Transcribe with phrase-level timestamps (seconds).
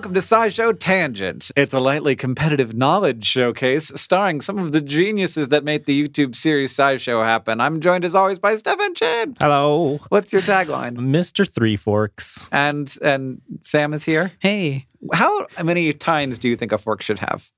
[0.00, 1.52] Welcome to SciShow Tangents.
[1.56, 6.34] It's a lightly competitive knowledge showcase starring some of the geniuses that made the YouTube
[6.34, 7.60] series SciShow happen.
[7.60, 9.36] I'm joined as always by Stefan Chin.
[9.38, 10.96] Hello, What's your tagline?
[10.96, 11.46] Mr.
[11.46, 12.48] Three Forks.
[12.50, 14.32] And and Sam is here.
[14.38, 17.50] Hey, How many tines do you think a fork should have?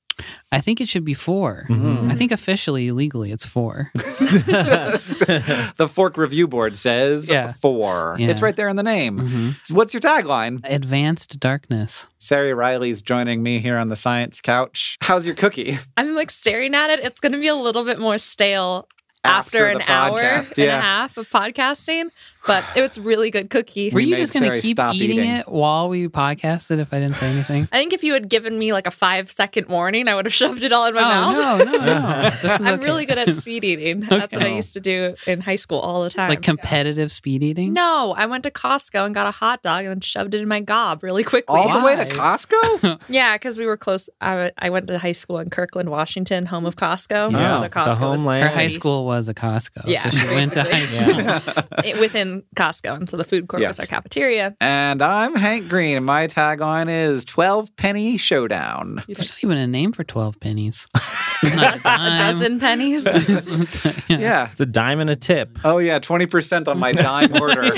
[0.53, 2.11] I think it should be 4 Mhm.
[2.11, 3.91] I think officially, legally, it's four.
[3.95, 7.53] the fork review board says Yeah.
[7.53, 8.17] four.
[8.19, 8.29] Yeah.
[8.29, 9.19] It's right there in the name.
[9.19, 10.61] hmm So what's your tagline?
[10.65, 12.07] Advanced darkness.
[12.19, 14.99] Sari Reilly's joining me here on the science couch.
[15.01, 15.79] How's your cookie?
[15.97, 17.01] I'm like staring at it.
[17.01, 18.89] It's going to be a little bit more stale
[19.25, 22.11] After after, the an hour podcast, and a half of podcasting,
[22.47, 23.91] but it was really good cookie.
[23.91, 25.31] Were you just going to keep eating, eating.
[25.31, 27.69] it while we podcasted if I didn't say anything?
[27.73, 30.35] I think if you had given me like a five second warning, I would have
[30.35, 31.59] shoved it all in my oh, mouth.
[31.59, 32.23] no, no, no.
[32.31, 32.85] This is I'm okay.
[32.85, 34.01] really good at speed eating.
[34.01, 34.57] That's what I oh.
[34.57, 36.29] used to do in high school all the time.
[36.29, 37.73] Like competitive speed eating?
[37.73, 40.49] no, I went to Costco and got a hot dog and then shoved it in
[40.49, 41.59] my gob really quickly.
[41.59, 43.01] All the way to Costco?
[43.09, 44.11] Yeah, because we were close.
[44.21, 47.33] I, I went to high school in Kirkland, Washington, home of Costco.
[47.33, 48.49] Yeah, so the Costco was homeland.
[48.49, 49.83] Her high school was a Costco.
[49.87, 51.41] Yeah, So she went to high basically.
[51.41, 51.65] school.
[51.85, 53.69] it- within Costco, and so the food court Yes.
[53.71, 54.57] was our cafeteria.
[54.61, 59.03] and I'm Hank Green, and my tagline is 12 penny showdown.
[59.07, 60.89] There's not even a name for 12 pennies.
[61.45, 63.05] a dozen pennies.
[64.09, 64.51] Yeah.
[64.51, 65.59] It's a dime and a tip.
[65.65, 65.99] Oh, yeah.
[65.99, 67.71] 20% on my dime order.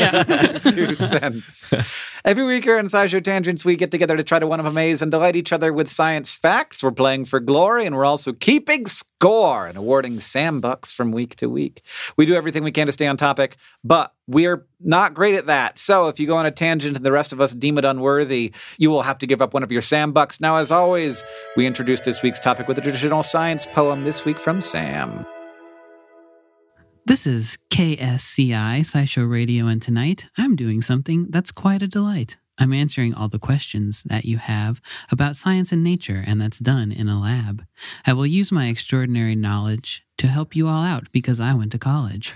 [0.59, 1.71] Two cents.
[2.25, 5.01] Every week here on SciShow Tangents, we get together to try to one of amaze
[5.01, 6.83] and delight each other with science facts.
[6.83, 11.37] We're playing for glory, and we're also keeping score and awarding Sam Bucks from week
[11.37, 11.83] to week.
[12.17, 14.13] We do everything we can to stay on topic, but
[14.49, 15.79] we're not great at that.
[15.79, 18.53] So if you go on a tangent and the rest of us deem it unworthy,
[18.79, 20.41] you will have to give up one of your Sam Bucks.
[20.41, 21.25] Now, as always,
[21.57, 25.27] we introduce this week's topic with a traditional science poem this week from Sam.
[27.07, 32.39] This is KSCI SciShow Radio, and tonight I'm doing something that's quite a delight.
[32.57, 34.81] I'm answering all the questions that you have
[35.11, 37.65] about science and nature, and that's done in a lab.
[38.07, 41.79] I will use my extraordinary knowledge to help you all out because I went to
[41.79, 42.35] college.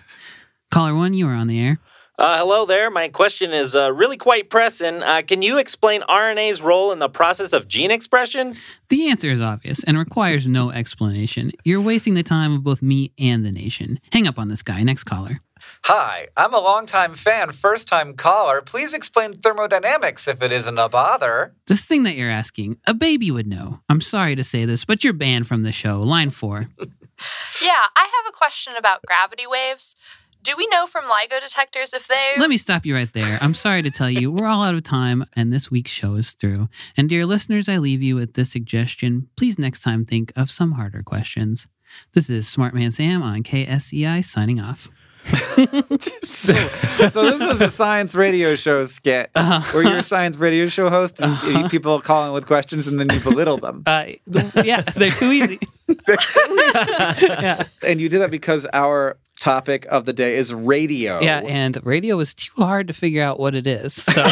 [0.71, 1.79] Caller one, you are on the air.
[2.19, 2.91] Uh, hello there.
[2.91, 5.05] My question is uh, really quite pressing.
[5.05, 8.57] Uh, can you explain RNA's role in the process of gene expression?
[8.89, 11.53] The answer is obvious and requires no explanation.
[11.63, 14.01] You're wasting the time of both me and the nation.
[14.13, 14.83] Hang up on this guy.
[14.83, 15.41] Next caller.
[15.85, 18.63] Hi, I'm a longtime fan, first time caller.
[18.63, 21.55] Please explain thermodynamics if it isn't a bother.
[21.67, 23.79] The thing that you're asking, a baby would know.
[23.89, 26.03] I'm sorry to say this, but you're banned from the show.
[26.03, 26.67] Line four.
[27.61, 29.97] Yeah, I have a question about gravity waves.
[30.49, 32.33] Do we know from LIGO detectors if they.
[32.39, 33.37] Let me stop you right there.
[33.43, 36.33] I'm sorry to tell you, we're all out of time, and this week's show is
[36.33, 36.71] through.
[36.97, 39.29] And dear listeners, I leave you with this suggestion.
[39.37, 41.67] Please next time think of some harder questions.
[42.15, 44.89] This is Smart Man Sam on KSCI signing off.
[46.23, 49.61] So, so this was a science radio show skit Uh-huh.
[49.75, 52.99] where you're a science radio show host and you- people call in with questions and
[52.99, 53.83] then you belittle them.
[53.85, 54.07] Uh,
[54.65, 55.59] yeah, they're too easy.
[56.09, 61.21] Yeah, And you did that because our topic of the day is radio.
[61.21, 63.95] yeah, and radio is too hard to figure out what it is.
[63.95, 64.13] So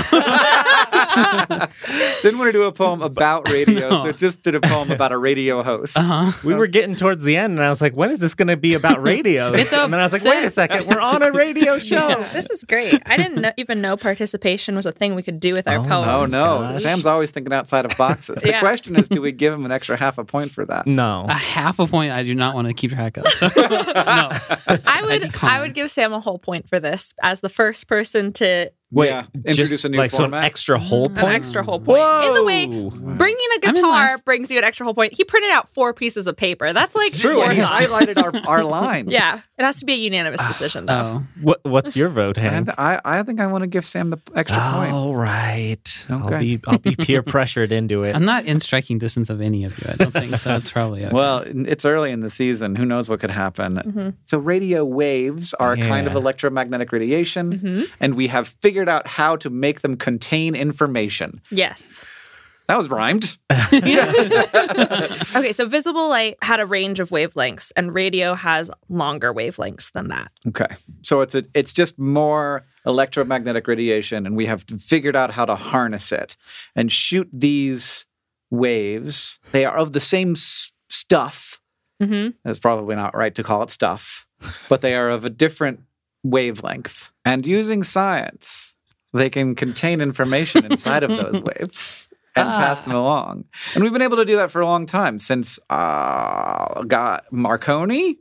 [2.23, 4.05] Didn't want to do a poem about radio, No.
[4.05, 5.97] so just did a poem about a radio host.
[5.97, 6.33] uh-huh.
[6.45, 8.57] We were getting towards the end, and I was like, when is this going to
[8.57, 9.53] be about radio?
[9.57, 12.17] And then I was like, wait a second, we're on a radio show.
[12.19, 13.01] Oh, this is great.
[13.07, 15.85] I didn't know, even know participation was a thing we could do with our Oh,
[15.89, 16.09] poems.
[16.09, 16.83] Oh no, gosh.
[16.83, 18.43] Sam's always thinking outside of boxes.
[18.43, 18.61] The Yeah.
[18.61, 20.87] question is, do we give him an extra half a point for that?
[20.87, 21.27] No.
[21.29, 23.25] a half a point I do not want to keep track of.
[23.57, 24.31] no.
[24.87, 25.35] I would.
[25.43, 29.09] I would give Sam a whole point for this as the first person to Wait,
[29.09, 31.19] Yeah, introduce just a new like so an extra whole point.
[31.19, 31.35] an point.
[31.35, 32.03] extra whole point.
[32.25, 34.25] In the way bringing a I'm in guitar last.
[34.25, 35.13] brings you an extra whole point.
[35.13, 36.73] He printed out four pieces of paper.
[36.73, 37.83] That's like True, and he forethought.
[37.83, 39.13] highlighted our, our lines.
[39.13, 41.23] Yeah, it has to be a unanimous ah, decision though.
[41.23, 42.71] Oh, What, what's your vote, Hank?
[42.79, 44.93] I, I think I want to give Sam the extra point.
[44.93, 46.07] All right.
[46.09, 48.15] I'll be I'll be peer pressured into it.
[48.17, 49.91] I'm not in striking distance of any of you.
[49.93, 50.49] I don't think so.
[50.51, 51.15] That's probably okay.
[51.15, 52.77] Well, it's early in the season.
[52.77, 53.77] Who knows what could happen?
[53.77, 54.09] Mm-hmm.
[54.25, 57.83] So, radio waves are a kind of electromagnetic radiation, mm-hmm.
[58.01, 61.35] and we have figured out how to make them contain information.
[61.51, 62.05] Yes.
[62.69, 63.37] That was rhymed.
[65.37, 70.09] Okay, so visible light had a range of wavelengths and radio has longer wavelengths than
[70.09, 70.33] that.
[70.49, 70.67] Okay.
[71.03, 75.55] So it's a, it's just more electromagnetic radiation, and we have figured out how to
[75.57, 76.37] harness it
[76.75, 78.07] and shoot these
[78.51, 79.39] waves.
[79.53, 81.61] They are of the same s- stuff.
[82.03, 82.35] Mhm.
[82.45, 84.27] That's probably not right to call it stuff,
[84.69, 85.81] but they are of a different
[86.23, 87.11] wavelength.
[87.25, 88.76] And using science,
[89.17, 93.45] they can contain information inside of those waves and pass them along.
[93.75, 98.19] And we've been able to do that for a long time since uh, got Marconi.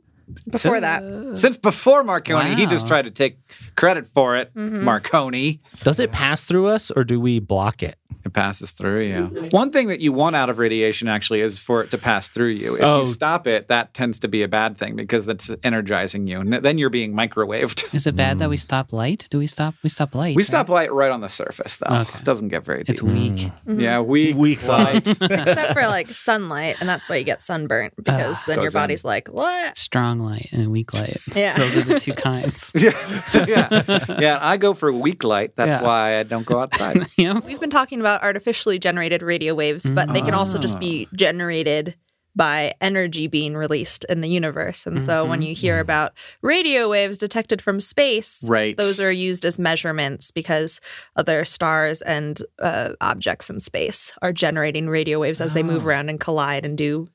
[0.50, 1.38] Before that.
[1.38, 3.38] Since before Marconi, he just tried to take
[3.76, 4.50] credit for it.
[4.56, 5.60] Marconi.
[5.84, 7.96] Does it pass through us or do we block it?
[8.26, 9.14] It passes through you.
[9.14, 9.46] Mm-hmm.
[9.50, 12.48] One thing that you want out of radiation actually is for it to pass through
[12.48, 12.74] you.
[12.76, 13.00] If Oh.
[13.02, 16.40] you stop it, that tends to be a bad thing because that's energizing you.
[16.40, 17.94] And then you're being microwaved.
[17.94, 18.60] is it bad that we mm.
[18.60, 19.26] stop light?
[19.30, 19.74] Do we stop?
[19.84, 20.34] We stop light.
[20.34, 20.46] We right?
[20.46, 21.94] stop light right on the surface, though.
[22.00, 22.18] Okay.
[22.18, 22.90] It doesn't get very deep.
[22.90, 23.32] It's weak.
[23.34, 23.52] Mm.
[23.68, 23.80] Mm-hmm.
[23.80, 24.36] Yeah, weak.
[24.36, 25.06] Weak light.
[25.20, 28.80] Except for like sunlight, and that's why you get sunburnt because then your Goes in.
[28.80, 29.78] body's like, what?
[29.78, 31.18] Strong light and weak light.
[31.34, 31.56] Yeah.
[31.56, 32.72] Those are the two kinds.
[32.76, 32.90] yeah,
[33.46, 34.38] yeah, yeah.
[34.42, 35.54] I go for weak light.
[35.56, 35.82] That's Yeah.
[35.82, 37.06] why I don't go outside.
[37.16, 37.38] yeah.
[37.38, 41.16] We've been talking about artificially generated radio waves, but they can also just be ah.
[41.16, 41.96] generated
[42.36, 44.86] by energy being released in the universe.
[44.86, 45.48] And so when mm-hmm.
[45.48, 45.80] you hear mm-hmm.
[45.80, 48.76] about radio waves detected from space, Right.
[48.76, 50.82] those are used as measurements because
[51.16, 55.88] other stars and uh, objects in space are generating radio waves as they move ah.
[55.88, 57.08] around and collide and do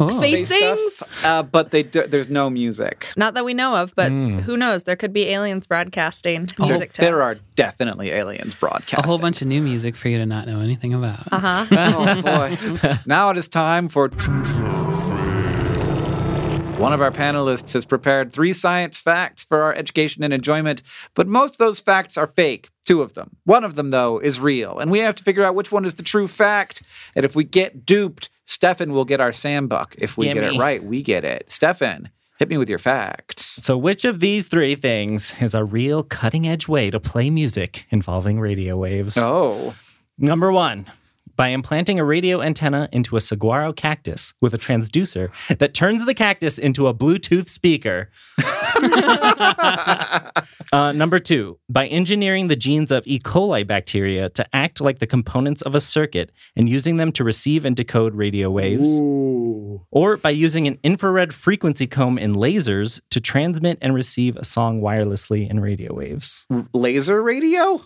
[0.00, 0.08] Oh.
[0.10, 0.94] space Space things.
[0.94, 3.08] stuff, uh, but they do, there's no music.
[3.16, 4.84] Not that we know of, but who knows?
[4.84, 7.38] There could be aliens broadcasting There, music to there us.
[7.38, 9.00] are definitely aliens broadcasting.
[9.04, 11.26] A whole bunch of new music for you to not know anything about.
[11.32, 11.66] Uh-huh.
[11.72, 12.92] oh boy.
[13.06, 14.08] now it is time for.
[16.78, 20.80] One of our panelists has prepared three science facts for our education and enjoyment,
[21.14, 22.68] but most of those facts are fake.
[22.86, 23.34] Two of them.
[23.44, 25.94] One of them, though, is real, and we have to figure out which one is
[25.94, 26.82] the true fact.
[27.16, 29.94] And if we get duped, Stefan will get our Sam buck.
[29.98, 31.52] If we get it right, we get it.
[31.52, 33.44] Stefan, hit me with your facts.
[33.44, 37.84] So, which of these three things is a real cutting edge way to play music
[37.90, 39.18] involving radio waves?
[39.18, 39.74] Oh.
[40.16, 40.86] Number one,
[41.38, 46.12] by implanting a radio antenna into a saguaro cactus with a transducer that turns the
[46.12, 48.10] cactus into a Bluetooth speaker.
[50.72, 53.20] uh, number two, by engineering the genes of E.
[53.20, 57.64] coli bacteria to act like the components of a circuit and using them to receive
[57.64, 58.88] and decode radio waves.
[59.92, 64.80] Or by using an infrared frequency comb in lasers to transmit and receive a song
[64.80, 66.46] wirelessly in radio waves.
[66.74, 67.80] Laser radio?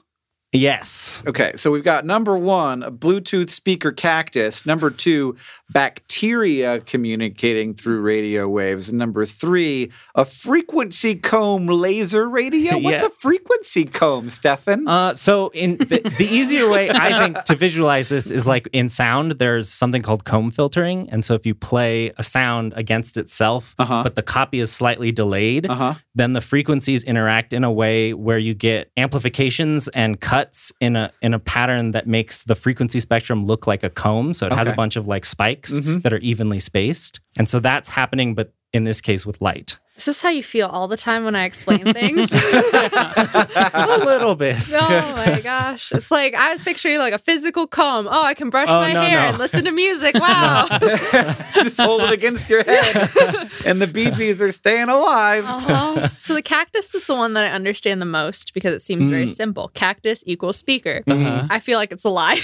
[0.55, 1.23] Yes.
[1.27, 4.67] Okay, so we've got number one, a Bluetooth speaker cactus.
[4.67, 5.35] Number two,
[5.71, 8.93] bacteria communicating through radio waves.
[8.93, 12.75] Number three, a frequency comb laser radio.
[12.79, 13.07] What's Yeah.
[13.07, 14.87] a frequency comb, Stefan?
[14.87, 18.91] Uh, so in the, the easier way I think to visualize this is like in
[18.91, 23.75] sound, there's something called comb filtering, and so if you play a sound against itself,
[23.79, 24.03] Uh-huh.
[24.03, 25.95] but the copy is slightly delayed, Uh-huh.
[26.15, 30.42] then the frequencies interact in a way where you get amplifications and cuts
[30.81, 34.35] in a in a pattern that makes the frequency spectrum look like a comb.
[34.35, 36.03] So it has a bunch of like spikes Mhm.
[36.03, 39.79] that are evenly spaced, and so that's happening, but in this case with light.
[39.97, 42.31] Is this how you feel all the time when I explain things?
[42.33, 44.57] a little bit.
[44.73, 45.93] oh my gosh.
[45.93, 48.09] It's like I was picturing like a physical comb.
[48.11, 49.29] Oh, I can brush Oh, my no, hair no.
[49.29, 50.15] and listen to music.
[50.23, 50.67] Wow.
[51.55, 52.95] Just hold it against your head,
[53.67, 55.45] and the BBs are staying alive.
[55.45, 56.09] Uh-huh.
[56.17, 59.27] So the cactus is the one that I understand the most because it seems very
[59.27, 59.69] simple.
[59.69, 61.03] Cactus equals speaker.
[61.07, 61.47] Uh-huh.
[61.51, 62.37] I feel like it's a lie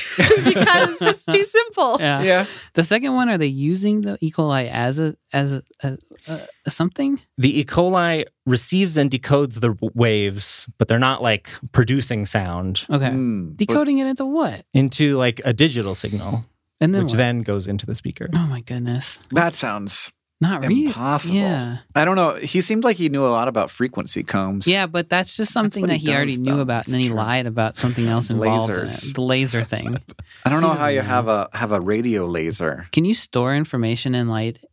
[0.44, 1.96] because it's too simple.
[2.00, 2.22] Yeah.
[2.22, 2.46] Yeah.
[2.74, 4.32] The second one, are they using the E.
[4.32, 6.38] coli as a as a, a, a, a
[6.72, 7.20] something?
[7.36, 7.64] the E.
[7.64, 13.10] coli receives and decodes the waves, but they're not like producing sound Okay.
[13.10, 14.64] Hmm, but- Decoding it into what?
[14.74, 16.44] into like a digital signal,
[16.80, 17.18] And then which what?
[17.18, 18.28] then goes into the speaker.
[18.32, 19.18] Oh my goodness.
[19.32, 20.86] that sounds Not real.
[20.88, 21.34] impossible.
[21.36, 21.78] Yeah.
[21.96, 22.34] I don't know.
[22.36, 24.68] He seemed like he knew a lot about frequency combs.
[24.68, 26.60] Yeah, but that's just something what that he he, already does, knew though.
[26.62, 29.98] about, and It's then he lied about something else involved in it—the laser thing.
[30.44, 32.86] I don't know how you doesn't have a have a radio laser.
[32.92, 34.64] Can you store information in light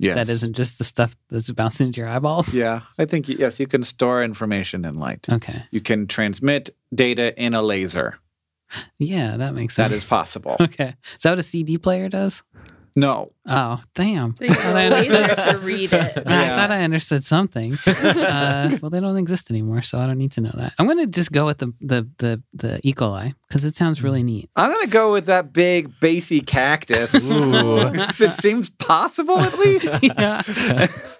[0.00, 0.16] Yes.
[0.16, 2.54] that isn't just the stuff that's bouncing into your eyeballs?
[2.60, 5.26] Yeah, I think yes, you can store information in light.
[5.30, 5.64] Okay.
[5.70, 8.18] You can transmit data in a laser.
[8.98, 9.90] Yeah, that makes sense.
[9.90, 10.56] That is possible.
[10.60, 10.94] Okay.
[11.16, 12.42] Is that what a CD player does?
[12.96, 13.32] No.
[13.52, 14.34] Oh, damn.
[14.38, 16.12] They use I thought I a laser understood- to read it.
[16.26, 17.74] I thought I understood something.
[17.86, 20.74] uh, well, they don't exist anymore, so I don't need to know that.
[20.78, 22.94] I'm going to just go with the the the, the E.
[22.94, 24.48] coli because it sounds really neat.
[24.54, 27.12] I'm gonna go with that big bassy cactus.
[27.14, 29.84] it seems possible at least.
[30.02, 30.42] yeah.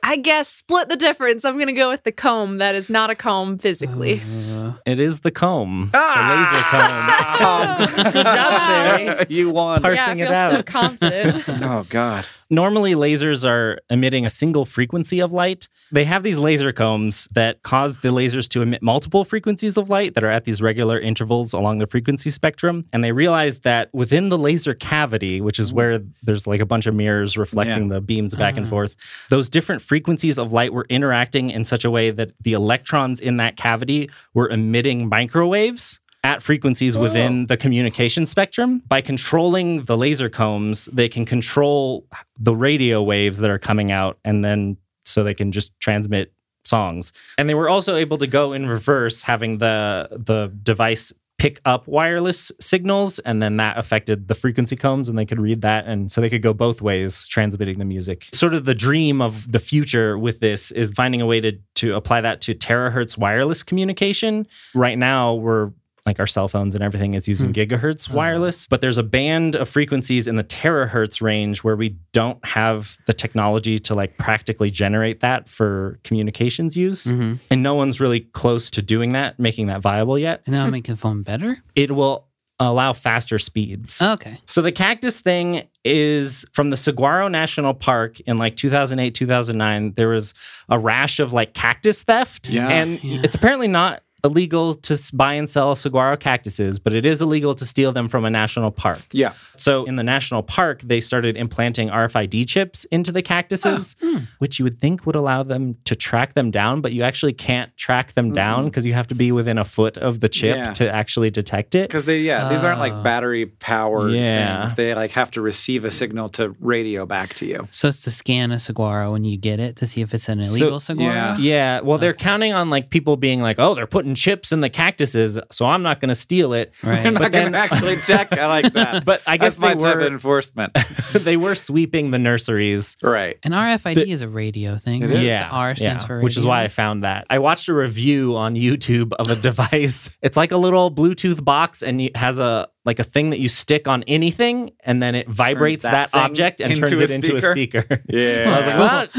[0.03, 1.45] I guess split the difference.
[1.45, 4.21] I'm going to go with the comb that is not a comb physically.
[4.51, 7.79] Uh, It is the comb, Ah!
[7.85, 8.13] the laser comb.
[8.13, 9.27] Good job, Sarah.
[9.29, 9.83] you won.
[9.83, 11.45] Par- yeah, I parsing it feel so confident.
[11.63, 12.20] Oh God.
[12.51, 15.69] Normally, lasers are emitting a single frequency of light.
[15.93, 20.15] They have these laser combs that cause the lasers to emit multiple frequencies of light
[20.15, 22.87] that are at these regular intervals along the frequency spectrum.
[22.93, 26.87] And they realized that within the laser cavity, which is where there's like a bunch
[26.87, 28.71] of mirrors reflecting the beams back and mm-hmm.
[28.71, 28.97] forth,
[29.29, 33.37] those different frequencies of light were interacting in such a way that the electrons in
[33.37, 38.83] that cavity were emitting microwaves at frequencies within the communication spectrum.
[38.87, 42.07] By controlling the laser combs, they can control
[42.39, 46.33] the radio waves that are coming out and then so they can just transmit
[46.65, 47.13] songs.
[47.39, 51.89] And they were also able to go in reverse having the the device pick up
[51.89, 56.13] wireless signals and then that affected the frequency combs and they could read that and
[56.13, 58.29] so they could go both ways transmitting the music.
[58.31, 61.97] Sort of the dream of the future with this is finding a way to to
[61.97, 64.47] apply that to terahertz wireless communication.
[64.75, 65.71] Right now we're
[66.07, 69.69] like our cell phones and everything is using gigahertz wireless but there's a band of
[69.69, 75.21] frequencies in the terahertz range where we don't have the technology to like practically generate
[75.21, 77.39] that for communications use mhm.
[77.51, 80.87] and no one's really close to doing that making that viable yet And that'll make
[80.87, 81.63] the phone better?
[81.75, 82.27] it will
[82.59, 84.39] allow faster speeds Okay.
[84.45, 89.95] so the cactus thing is from the Saguaro National Park in like 2008, 2009.
[89.95, 90.35] There was
[90.69, 92.51] a rash of like cactus theft.
[92.51, 92.69] Yeah.
[92.69, 93.21] And Yeah.
[93.25, 97.65] it's apparently not illegal to buy and sell saguaro cactuses, but it is illegal to
[97.67, 99.01] steal them from a national park.
[99.13, 99.33] Yeah.
[99.57, 104.19] So in the national park, they started implanting RFID chips into the cactuses, ah, hmm.
[104.39, 107.77] which you would think would allow them to track them down, but you actually can't
[107.77, 108.35] track them mm-hmm.
[108.35, 110.73] down because you have to be within a foot of the chip Yeah.
[110.75, 111.89] to actually detect it.
[111.89, 112.83] Because they, yeah, these aren't Oh.
[112.83, 113.03] like ah.
[113.03, 114.61] battery powered Yeah.
[114.63, 114.75] things.
[114.75, 117.69] They like have to receive a signal to radio back to you.
[117.71, 120.41] So it's to scan a saguaro when you get it to see if it's an
[120.41, 121.13] illegal saguaro?
[121.13, 121.37] yeah.
[121.39, 124.69] Yeah, well, they're counting on like people being like, "Oh, they're putting chips in the
[124.71, 127.03] cactuses, so I'm not going to steal it." Right.
[127.03, 128.33] They're not But going then- to actually check.
[128.33, 129.05] I like that.
[129.05, 130.73] But I guess That's my they type were of enforcement.
[131.13, 132.97] they were sweeping the nurseries.
[133.03, 133.39] right.
[133.43, 135.03] And RFID is a radio thing.
[135.03, 135.19] It right?
[135.19, 137.27] Yeah, The R stands yeah, for which is why I found that.
[137.31, 140.17] I watched a review on YouTube of a device.
[140.23, 143.49] It's like a little Bluetooth box, and it has a like a thing that you
[143.51, 147.37] stick on anything, and then it vibrates that that, object and turns a it into
[147.37, 147.83] a speaker?
[147.83, 148.03] speaker.
[148.09, 148.45] Yeah.
[148.45, 148.77] So I was like,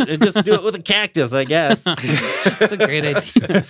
[0.08, 1.84] well, just do it with a cactus, I guess.
[1.84, 3.64] That's a great idea.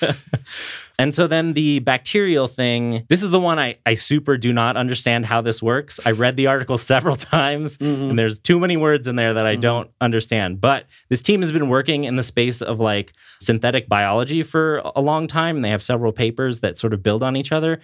[1.01, 4.77] And so then the bacterial thing, this is the one I, I super do not
[4.77, 6.00] understand how this works.
[6.05, 8.12] I read the article several times mm-hmm.
[8.12, 9.62] and there's too many words in there that I mm-hmm.
[9.62, 10.62] don't understand.
[10.62, 15.01] But this team has been working in the space of like synthetic biology for a
[15.01, 17.79] long time and they have several papers that sort of build on each other.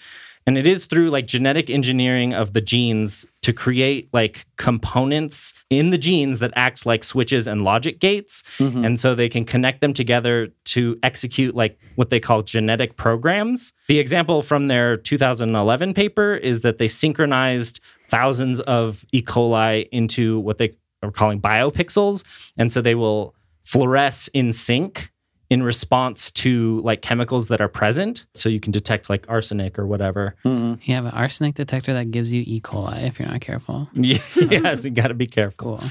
[0.45, 5.89] And it is through like genetic engineering of the genes to create like components in
[5.89, 8.43] the genes that act like switches and logic gates.
[8.57, 8.85] Mm-hmm.
[8.85, 13.73] And so they can connect them together to execute like what they call genetic programs.
[13.87, 17.79] The example from their 2011 paper is that they synchronized
[18.09, 19.21] thousands of E.
[19.21, 22.23] coli into what they are calling biopixels.
[22.57, 25.11] And so they will fluoresce in sync
[25.49, 28.25] in response to like chemicals that are present.
[28.33, 30.35] So you can detect like arsenic or whatever.
[30.45, 30.79] Mhm.
[30.83, 32.59] You have an arsenic detector that gives you E.
[32.61, 33.89] coli if you're not careful.
[33.93, 35.77] yes, you got to be careful.
[35.79, 35.89] Cool.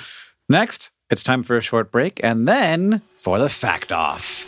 [0.48, 4.46] Next, it's time for a short break and then for the fact off.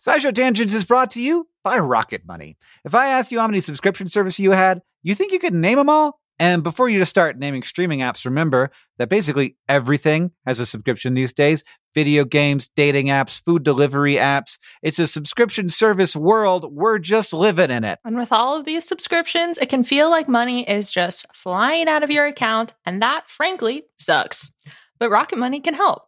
[0.00, 2.56] SciShow Tangents is brought to you by Rocket Money.
[2.84, 5.76] If I asked you how many subscription services you had, you think you could name
[5.76, 6.17] them all?
[6.38, 11.14] And before you just start naming streaming apps, remember that basically everything has a subscription
[11.14, 11.64] these days
[11.94, 14.58] video games, dating apps, food delivery apps.
[14.82, 16.72] It's a subscription service world.
[16.72, 17.98] We're just living in it.
[18.04, 22.04] And with all of these subscriptions, it can feel like money is just flying out
[22.04, 24.52] of your account, and that, frankly, sucks.
[25.00, 26.07] But Rocket Money can help.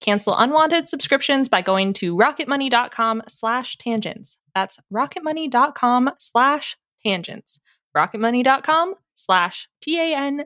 [0.00, 4.38] Cancel unwanted subscriptions by going to rocketmoney.com slash tangents.
[4.54, 7.60] That's rocketmoney.com slash tangents.
[7.96, 10.44] rocketmoney.com slash T-A-N-G-E-N-T-S.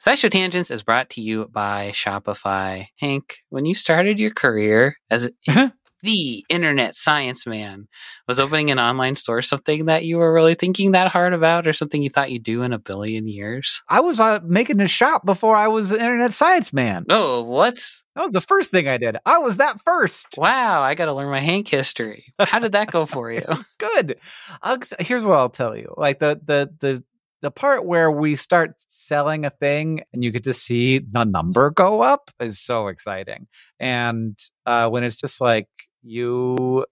[0.00, 2.86] SciShow Tangents is brought to you by Shopify.
[2.98, 5.32] Hank, when you started your career as a,
[6.02, 7.88] the internet science man,
[8.26, 11.72] was opening an online store something that you were really thinking that hard about or
[11.72, 13.82] something you thought you'd do in a billion years?
[13.88, 17.04] I was uh, making a shop before I was the internet science man.
[17.08, 17.84] Oh, what?
[18.16, 19.16] That was the first thing I did.
[19.24, 20.34] I was that first.
[20.36, 22.32] Wow, I got to learn my Hank history.
[22.38, 23.44] How did that go for you?
[23.78, 24.18] Good.
[24.62, 25.94] I'll, here's what I'll tell you.
[25.96, 27.04] Like the the the
[27.42, 31.70] the part where we start selling a thing and you get to see the number
[31.70, 33.46] go up is so exciting.
[33.78, 35.68] And uh, when it's just like
[36.02, 36.86] you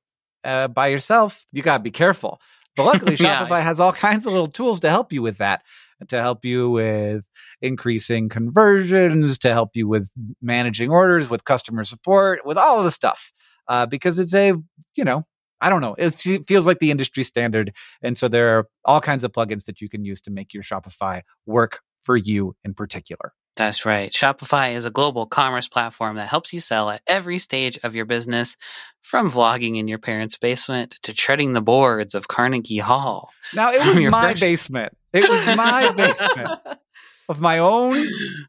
[0.44, 2.40] uh, by yourself, you gotta be careful.
[2.76, 3.46] But luckily, Yeah.
[3.46, 5.62] Shopify has all kinds of little tools to help you with that.
[6.08, 7.24] To help you with
[7.60, 12.92] increasing conversions, to help you with managing orders, with customer support, with all of the
[12.92, 13.32] stuff.
[13.66, 14.52] Uh, because it's a,
[14.96, 15.26] you know,
[15.60, 15.96] I don't know.
[15.98, 16.12] It
[16.46, 17.72] feels like the industry standard.
[18.00, 20.62] And so there are all kinds of plugins that you can use to make your
[20.62, 23.32] Shopify work for you in particular.
[23.56, 24.12] That's right.
[24.12, 28.04] Shopify is a global commerce platform that helps you sell at every stage of your
[28.04, 28.56] business,
[29.02, 33.30] from vlogging in your parents' basement to treading the boards of Carnegie Hall.
[33.52, 34.96] Now, it was my first- basement.
[35.12, 36.60] It was my basement
[37.28, 38.06] of my own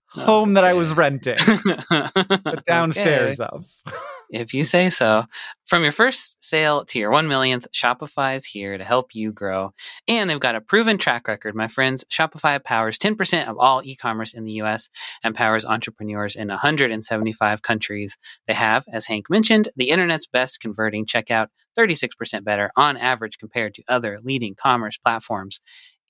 [0.10, 3.66] home that I was renting, the downstairs of.
[4.30, 5.26] If you say so.
[5.65, 9.74] From your first sale to your 1 millionth, Shopify is here to help you grow.
[10.08, 12.04] And they've got a proven track record, my friends.
[12.12, 14.89] Shopify powers 10% of all e commerce in the US
[15.24, 18.18] and powers entrepreneurs in 175 countries.
[18.48, 23.74] They have, as Hank mentioned, the internet's best converting checkout, 36% better on average compared
[23.76, 25.60] to other leading commerce platforms.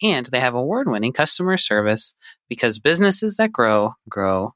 [0.01, 2.15] And they have award winning customer service
[2.49, 4.55] because businesses that grow, grow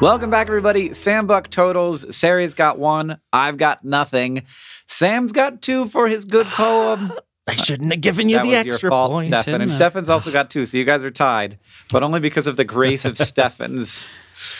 [0.00, 0.92] Welcome back, everybody.
[0.92, 2.14] Sam Buck totals.
[2.14, 3.18] Sari's got one.
[3.32, 4.42] I've got nothing.
[4.86, 7.12] Sam's got two for his good poem.
[7.46, 9.28] I shouldn't have given you that the was extra your fault, point.
[9.30, 9.60] Stefan.
[9.60, 9.72] And.
[9.72, 11.58] Stefan's also got two, so you guys are tied,
[11.92, 14.10] but only because of the grace of Stefan's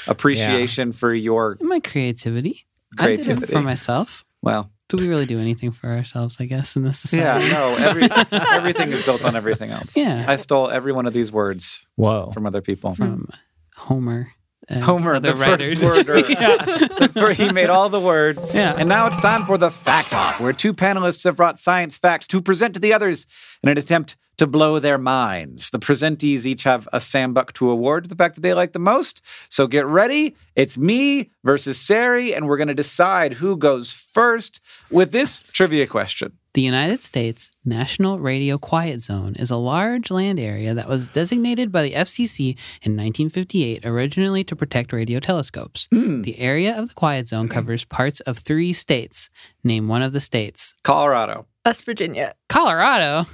[0.06, 2.66] appreciation for your My creativity.
[2.98, 3.52] I did it creativity.
[3.52, 4.24] for myself.
[4.42, 4.70] well.
[4.88, 7.48] Do we really do anything for ourselves, I guess, in this society?
[7.48, 8.06] Yeah, society?
[8.06, 8.16] no.
[8.28, 9.96] Every, everything is built on everything else.
[9.96, 10.26] Yeah.
[10.28, 12.30] I stole every one of these words Whoa.
[12.32, 12.94] from other people.
[12.94, 13.30] From
[13.76, 14.28] Homer.
[14.70, 15.82] Homer, the writers.
[15.82, 16.18] first worder.
[16.30, 17.32] yeah.
[17.32, 18.54] he made all the words.
[18.54, 18.74] Yeah.
[18.76, 22.26] And now it's time for the fact off, where two panelists have brought science facts
[22.28, 23.26] to present to the others
[23.62, 25.70] in an attempt to blow their minds.
[25.70, 29.20] The presentees each have a Sambuck to award the fact that they like the most.
[29.48, 30.36] So get ready.
[30.56, 35.86] It's me versus Sari, and we're going to decide who goes first with this trivia
[35.86, 36.32] question.
[36.54, 41.72] The United States National Radio Quiet Zone is a large land area that was designated
[41.72, 42.48] by the FCC
[42.82, 45.88] in 1958 originally to protect radio telescopes.
[45.90, 46.20] Hmm.
[46.22, 49.30] The area of the Quiet Zone covers parts of three states.
[49.62, 50.74] Name one of the states.
[50.82, 51.46] Colorado.
[51.64, 52.34] West Virginia.
[52.50, 53.26] Colorado.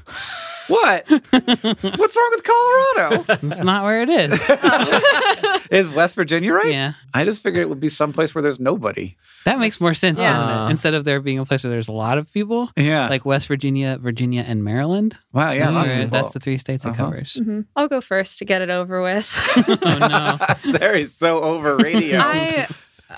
[0.68, 1.04] What?
[1.10, 3.24] What's wrong with Colorado?
[3.48, 4.32] It's not where it is.
[5.70, 6.70] Is West Virginia right?
[6.72, 6.92] Yeah.
[7.12, 9.16] I just figured it would be someplace where there's nobody.
[9.46, 10.70] That makes more sense, doesn't it?
[10.70, 13.08] Instead of there being a place where there's a lot of people, Yeah.
[13.08, 15.16] like West Virginia, Virginia, and Maryland.
[15.32, 15.50] wow.
[15.50, 15.64] Yeah.
[15.66, 17.04] that's, lots of where- that's the three states it Uh-huh.
[17.04, 17.38] covers.
[17.40, 17.66] Mhm.
[17.76, 19.26] I'll go first to get it over with.
[19.86, 20.72] Oh, no.
[20.78, 22.18] there is so over radio.
[22.20, 22.66] I,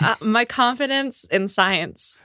[0.00, 2.18] uh, my confidence in science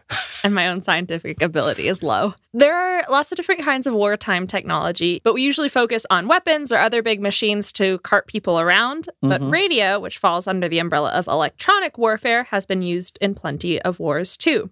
[0.43, 2.33] and my own scientific ability is low.
[2.53, 6.71] There are lots of different kinds of wartime technology, but we usually focus on weapons
[6.71, 9.09] or other big machines to cart people around.
[9.21, 13.81] But radio, which falls under the umbrella of electronic warfare, has been used in plenty
[13.81, 14.69] of wars too.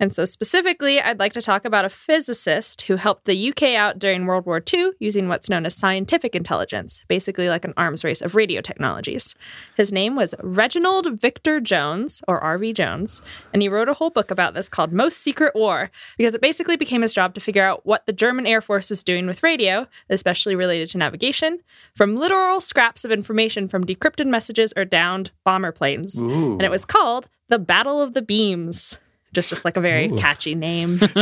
[0.00, 3.98] And so, specifically, I'd like to talk about a physicist who helped the UK out
[4.00, 8.20] during World War II using what's known as scientific intelligence, basically like an arms race
[8.20, 9.36] of radio technologies.
[9.76, 12.72] His name was Reginald Victor Jones, or R.V.
[12.72, 16.40] Jones, and he wrote a whole book about this called Most Secret War, because it
[16.40, 19.42] basically became his job to figure out what the German Air Force was doing with
[19.42, 21.60] radio, especially related to navigation,
[21.94, 26.20] from literal scraps of information from decrypted messages or downed bomber planes.
[26.20, 26.54] Ooh.
[26.54, 28.98] And it was called The Battle of the Beams.
[29.32, 31.00] Just, just like a very catchy name.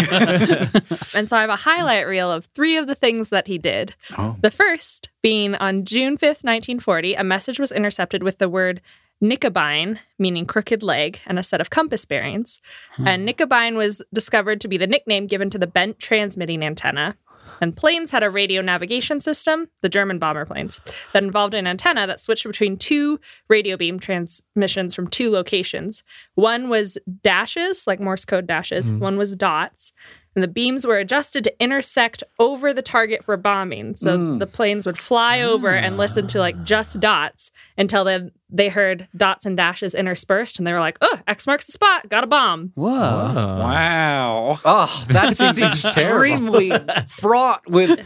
[1.14, 3.94] and so I have a highlight reel of three of the things that he did.
[4.18, 4.36] Oh.
[4.40, 8.80] The first being on June 5th, 1940, a message was intercepted with the word
[9.22, 12.60] Knickebein, meaning crooked leg, and a set of compass bearings.
[12.92, 13.06] Hmm.
[13.06, 17.16] And Knickebein was discovered to be the nickname given to the bent transmitting antenna.
[17.60, 20.80] And planes had a radio navigation system, the German bomber planes,
[21.12, 26.02] that involved an antenna that switched between two radio beam transmissions from two locations.
[26.34, 29.00] One was dashes, like Morse code dashes, mm-hmm.
[29.00, 29.92] one was dots.
[30.36, 33.96] And the beams were adjusted to intersect over the target for bombing.
[33.96, 34.38] So mm.
[34.38, 35.98] the planes would fly over and ah.
[35.98, 40.72] listen to like just dots until then they heard dots and dashes interspersed and they
[40.72, 42.72] were like, oh, X marks the spot, got a bomb.
[42.74, 42.90] Whoa.
[42.90, 44.58] Wow.
[44.72, 46.70] Oh, that's seems extremely
[47.06, 48.00] fraught with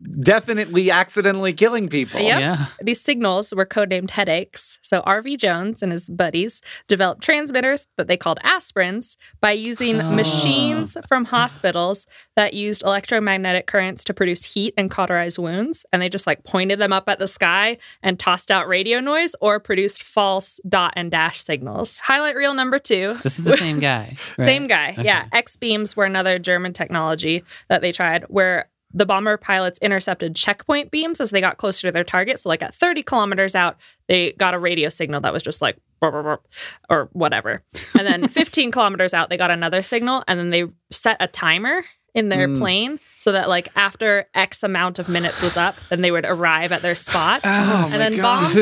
[0.22, 2.20] definitely accidentally killing people.
[2.20, 2.40] Yep.
[2.40, 2.66] Yeah.
[2.82, 4.78] These signals were codenamed headaches.
[4.82, 5.36] So R.V.
[5.36, 10.10] Jones and his buddies developed transmitters that they called aspirins by using oh.
[10.10, 15.86] machines from hospitals that used electromagnetic currents to produce heat and cauterize wounds.
[15.92, 19.34] And they just like pointed them up at the sky and tossed out radio noise
[19.40, 21.98] or produced false dot and dash signals.
[21.98, 23.14] Highlight reel number two.
[23.24, 24.16] This is the same guy.
[24.38, 24.44] right?
[24.44, 24.94] Same guy.
[24.96, 25.26] Yeah.
[25.32, 30.92] X beams were another German technology that they tried where the bomber pilots intercepted checkpoint
[30.92, 32.38] beams as they got closer to their target.
[32.38, 35.76] So, like at 30 kilometers out, they got a radio signal that was just like,
[36.00, 36.46] "Burp, burp, burp,"
[36.88, 37.64] or whatever.
[37.98, 41.84] And then 15 kilometers out, they got another signal and then they set a timer
[42.14, 42.58] in their mm.
[42.58, 46.70] plane so that like after X amount of minutes was up, then they would arrive
[46.70, 48.52] at their spot oh and then bomb.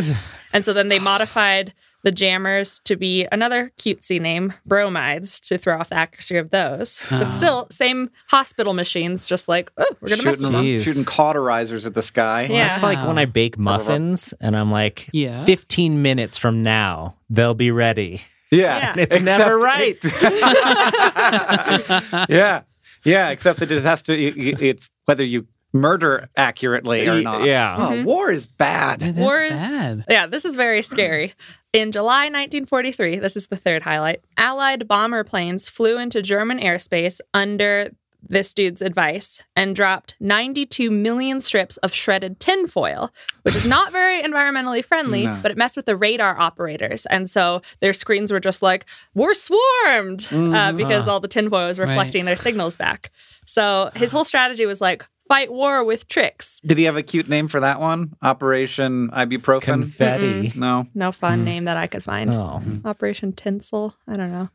[0.52, 5.78] And so then they modified the jammers to be another cutesy name, bromides, to throw
[5.78, 7.06] off the accuracy of those.
[7.08, 7.30] But ah.
[7.30, 10.80] still, same hospital machines, just like, oh, we're going to mess with them.
[10.80, 12.48] Shooting cauterizers at the sky.
[12.50, 12.68] Yeah.
[12.68, 15.44] That's like when I bake muffins and I'm like, Yeah.
[15.44, 18.22] 15 minutes from now, they'll be ready.
[18.50, 18.94] Yeah.
[18.96, 19.06] Yeah.
[19.08, 19.98] It's never right.
[22.28, 22.62] yeah.
[23.04, 23.30] Yeah.
[23.30, 27.44] Except it just has to, it- it's whether you murder accurately or not.
[27.44, 27.76] yeah.
[27.78, 29.00] Oh, war is bad.
[29.00, 30.04] That's War is- bad.
[30.08, 31.34] Yeah, this is very scary.
[31.72, 37.20] In July 1943, this is the third highlight, Allied bomber planes flew into German airspace
[37.32, 37.90] under
[38.28, 43.10] this dude's advice and dropped 92 million strips of shredded tinfoil,
[43.42, 45.38] which is not very environmentally friendly, No.
[45.42, 47.04] but it messed with the radar operators.
[47.06, 51.78] And so their screens were just like, we're swarmed uh, because all the tinfoil was
[51.80, 53.10] reflecting their signals back.
[53.44, 56.60] So his whole strategy was like, fight war with tricks.
[56.60, 58.14] Did he have a cute name for that one?
[58.20, 59.62] Operation Ibuprofen?
[59.62, 60.52] Confetti.
[60.56, 60.86] no.
[60.94, 61.44] No fun mm.
[61.44, 62.30] name that I could find.
[62.34, 62.86] Oh, mm-hmm.
[62.86, 63.96] Operation Tinsel.
[64.06, 64.50] I don't know.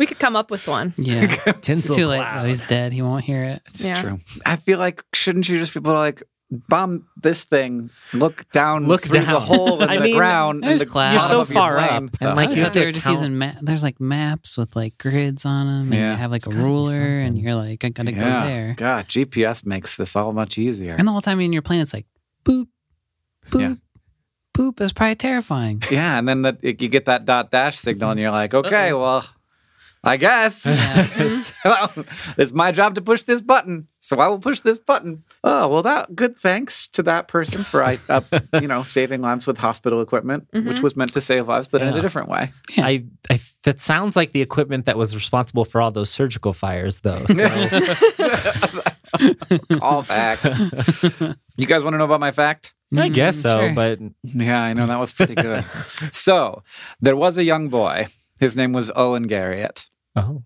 [0.00, 0.94] We could come up with one.
[0.96, 1.32] Yeah.
[1.46, 2.16] it's tinsel too late.
[2.16, 2.42] cloud.
[2.42, 2.48] though.
[2.48, 2.92] He's dead.
[2.92, 3.62] He won't hear it.
[3.66, 4.02] It's Yeah.
[4.02, 4.18] true.
[4.44, 8.86] I feel like, shouldn't you just be able to like bomb this thing, look down,
[8.86, 9.42] Look through the down.
[9.42, 11.20] hole in I the mean, ground, in there's the clouds.
[11.22, 11.88] You're so of your far plane.
[11.88, 12.36] up, and, Stuff.
[12.36, 14.56] like, I you thought have they to were just count- using ma- there's like maps
[14.56, 16.10] with like grids on them, and Yeah.
[16.12, 18.18] you have like It's a ruler, and you're like, I gotta yeah.
[18.42, 18.74] go there.
[18.76, 20.94] God, GPS makes this all much easier.
[20.96, 22.06] And the whole time in your plane, it's like
[22.44, 22.68] boop,
[23.50, 23.74] boop, Yeah.
[24.56, 24.80] boop.
[24.80, 25.82] It's probably terrifying.
[25.90, 29.26] yeah, and then the, you get that dot dash signal, and you're like, okay, well,
[30.06, 30.62] I guess.
[30.66, 31.92] it's, well,
[32.38, 35.24] it's my job to push this button, so I will push this button.
[35.42, 36.38] Oh well, that good.
[36.38, 38.20] Thanks to that person for I, uh,
[38.60, 41.88] you know, saving lives with hospital equipment, which was meant to save lives, but in
[41.88, 42.52] a different way.
[42.78, 47.00] I, I that sounds like the equipment that was responsible for all those surgical fires,
[47.00, 47.24] though.
[47.26, 47.48] So
[49.80, 50.38] Call back.
[51.56, 52.74] you guys want to know about my fact?
[52.96, 53.74] I guess so, sure.
[53.74, 55.64] but Yeah, I know that was pretty good.
[56.12, 56.62] so
[57.00, 58.06] there was a young boy.
[58.38, 59.88] His name was Owen Garriott.
[60.16, 60.42] Oh,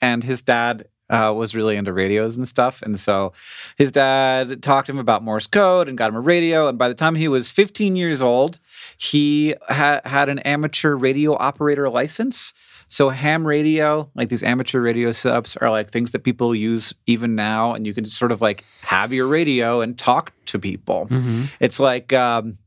[0.00, 2.80] and his dad uh, was really into radios and stuff.
[2.82, 3.32] And so
[3.76, 6.66] his dad talked to him about Morse code and got him a radio.
[6.68, 8.58] And by the time he was 15 years old,
[8.96, 12.54] he ha- had an amateur radio operator license.
[12.88, 17.34] So ham radio, like these amateur radio setups, are like things that people use even
[17.34, 21.06] now, and you can sort of like have your radio and talk to people.
[21.10, 21.50] Mhm.
[21.60, 22.58] It's like um,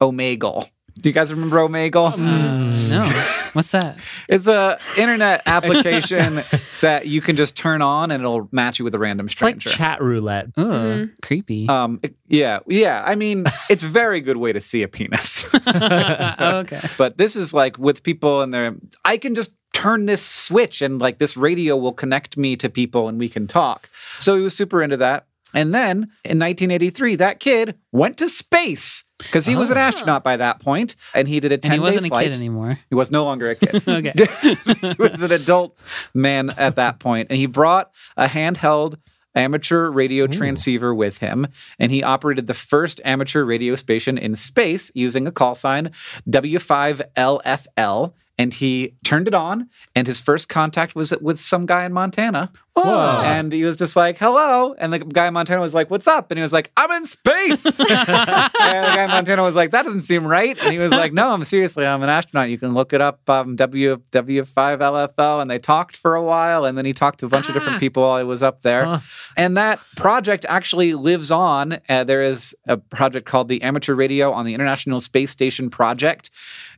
[0.00, 0.70] Omegle.
[1.00, 2.12] Do you guys remember Omegle?
[2.14, 3.04] Uh, no.
[3.52, 3.96] What's that?
[4.28, 6.42] It's a internet application
[6.80, 9.56] that you can just turn on and it'll match you with a random stranger.
[9.56, 10.48] it's like chat roulette.
[10.56, 11.68] Oh, creepy.
[11.68, 13.02] um, it- yeah, yeah.
[13.06, 15.46] I mean, it's a very good way to see a penis.
[15.66, 16.80] oh, okay.
[16.98, 18.74] but this is like with people and their.
[19.04, 23.08] I can just turn this switch and like this radio will connect me to people
[23.08, 23.88] and we can talk.
[24.18, 25.26] So he was super into that.
[25.54, 29.80] And then in 1983, that kid went to space because he was an Oh.
[29.80, 32.78] astronaut by that point, and he did a 10 And he wasn't a kid anymore.
[32.88, 33.82] He was no longer a kid.
[33.88, 34.12] Okay.
[34.82, 35.76] he was an adult
[36.14, 38.96] man at that point, and he brought a handheld
[39.34, 41.46] amateur radio transceiver with him,
[41.78, 45.90] and he operated the first amateur radio station in space using a call sign
[46.28, 48.12] W5LFL.
[48.38, 52.52] And he turned it on, and his first contact was with some guy in Montana.
[52.76, 53.22] Whoa.
[53.24, 54.74] And he was just like, hello.
[54.76, 56.30] And the guy in Montana was like, what's up?
[56.30, 57.64] And he was like, I'm in space.
[57.64, 60.62] and the guy in Montana was like, that doesn't seem right.
[60.62, 62.50] And he was like, no, I'm seriously, I'm an astronaut.
[62.50, 65.40] You can look it up, um, W, W5LFL.
[65.40, 66.66] And they talked for a while.
[66.66, 68.84] And then he talked to a bunch of different people while he was up there.
[68.84, 69.00] Huh.
[69.38, 71.78] And that project actually lives on.
[71.88, 76.30] Uh, there is a project called the Amateur Radio on the International Space Station Project.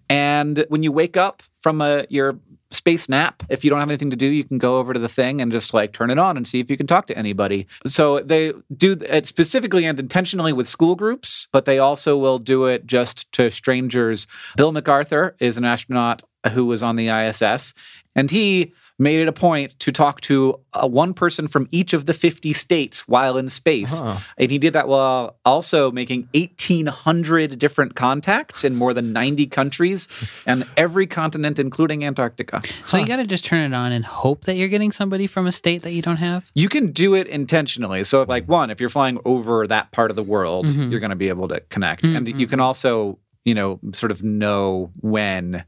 [0.08, 2.38] And when you wake up from a, your
[2.70, 5.08] space nap, if you don't have anything to do, you can go over to the
[5.08, 7.66] thing and just like turn it on and see if you can talk to anybody.
[7.86, 12.38] So they do it uh, specifically and intentionally with school groups, but they also will
[12.38, 14.26] do it just to strangers.
[14.56, 17.74] Bill McArthur is an astronaut who was on the ISS,
[18.14, 22.06] and he made it a point to talk to uh, one person from each of
[22.06, 24.00] the 50 states while in space.
[24.00, 24.18] Huh.
[24.36, 30.08] And he did that while also making 1,800 different contacts in more than 90 countries
[30.46, 32.62] and every continent, including Antarctica.
[32.86, 35.46] So you got to just turn it on and hope that you're getting somebody from
[35.46, 36.50] a state that you don't have.
[36.54, 38.04] You can do it intentionally.
[38.04, 40.90] So, like, one, if you're flying over that part of the world, Mhm.
[40.90, 42.04] you're going to be able to connect.
[42.04, 45.64] And you can also, you know, sort of know when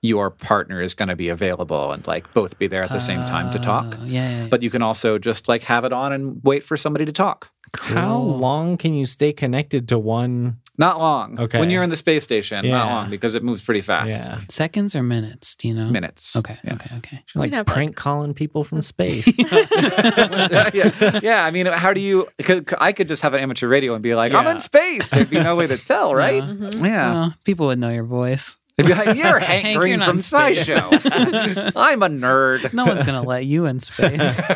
[0.00, 3.18] your partner is going to be available and like both be there at the same
[3.26, 3.96] time to talk.
[4.00, 4.46] Oh, Yeah, yeah, yeah.
[4.48, 7.50] But you can also just like have it on and wait for somebody to talk.
[7.76, 10.58] How long can you stay connected to one?
[10.78, 11.38] Not long.
[11.40, 11.58] Okay.
[11.58, 14.24] When you're in the space station, not long because it moves pretty fast.
[14.24, 15.56] Yeah, seconds or minutes?
[15.56, 15.90] Do you know?
[15.90, 16.36] Minutes.
[16.36, 16.74] Okay, Yeah.
[16.74, 17.24] okay, okay.
[17.34, 19.26] like have, prank calling people from space.
[19.38, 21.44] yeah, yeah.
[21.44, 22.28] I mean, how do you?
[22.42, 25.28] Cause I could just have an amateur radio and be like, "I'm in space." There'd
[25.30, 26.42] be no way to tell, right?
[26.44, 26.70] Yeah.
[26.74, 27.12] Yeah.
[27.12, 28.56] Well, people would know your voice.
[28.78, 32.08] They'd be like, "You're Hank, Hank, Green you're not from in space." SciShow." I'm a
[32.08, 32.72] nerd.
[32.72, 34.36] No one's gonna let you in space.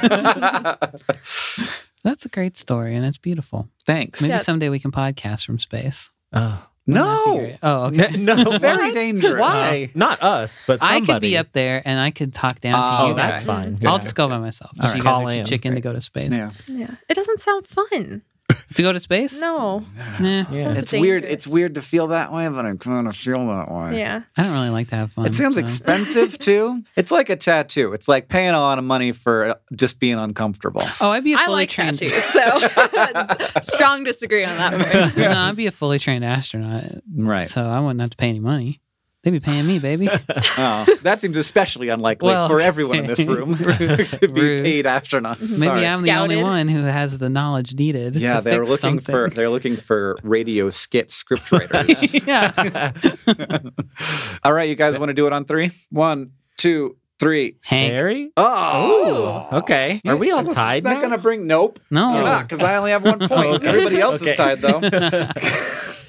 [2.04, 3.68] That's a great story, and it's beautiful.
[3.86, 4.20] Thanks.
[4.22, 4.38] Maybe Yeah.
[4.38, 6.10] someday we can podcast from space.
[6.32, 6.66] oh.
[6.84, 7.58] Wouldn't that be No, great?
[7.62, 8.16] Oh, okay.
[8.16, 9.40] no, it's very dangerous.
[9.40, 9.84] Why?
[9.94, 13.02] Uh, not us, but I could be up there and I could talk down to
[13.02, 13.22] Oh, you okay.
[13.22, 13.32] guys.
[13.32, 13.78] That's fine.
[13.86, 13.98] I'll Yeah.
[14.00, 14.72] just go by myself.
[14.80, 14.98] All Just right.
[14.98, 15.46] You guys Call are too in.
[15.46, 16.32] chicken to go to space.
[16.32, 16.90] Yeah, Yeah.
[17.08, 18.22] It doesn't sound fun.
[18.74, 19.40] To go to space?
[19.40, 19.84] No.
[19.96, 20.20] Nah.
[20.20, 20.44] Yeah.
[20.44, 21.24] Sounds it's weird.
[21.24, 23.98] It's weird to feel that way, but I kind of feel that way.
[23.98, 24.22] Yeah.
[24.36, 25.26] I don't really like to have fun.
[25.26, 25.60] It sounds so.
[25.62, 26.82] expensive too.
[26.96, 27.92] It's like a tattoo.
[27.92, 30.82] It's like paying a lot of money for uh, just being uncomfortable.
[31.00, 31.98] Oh, I'd be a I fully like trained.
[31.98, 32.24] tattoos,
[33.52, 35.16] so strong disagree on that part.
[35.16, 36.84] no, I'd be a fully trained astronaut.
[37.14, 37.46] Right.
[37.46, 38.80] So I wouldn't have to pay any money.
[39.22, 40.08] They'd be paying me, baby.
[40.58, 44.62] Oh, that seems especially unlikely Well, for everyone in this room to be Rude.
[44.64, 45.40] paid astronauts.
[45.58, 45.86] Maybe Sorry.
[45.86, 48.16] I'm the only one who has the knowledge needed.
[48.16, 52.26] Yeah, to they're fix looking for they're looking for radio skit scriptwriters.
[52.26, 52.92] yeah.
[54.44, 55.70] All right, you guys want to do it on three?
[55.90, 57.56] One, two, three.
[57.64, 57.92] Hank.
[57.92, 58.32] Harry?
[58.36, 60.00] Oh, Okay.
[60.06, 61.00] Are we all Is tied that now?
[61.00, 61.46] gonna bring?
[61.46, 62.14] Nope, No.
[62.14, 63.30] you're not, because I only have one point.
[63.30, 63.68] Okay.
[63.68, 64.80] Everybody else is tied though.